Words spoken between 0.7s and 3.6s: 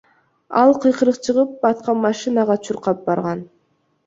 кыйкырык чыгып аткан машинага чуркап барган.